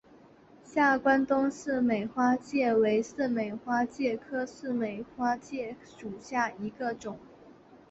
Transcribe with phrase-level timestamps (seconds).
[0.63, 7.19] 下关东似美花介为似美花介科似美花介属下的一个种。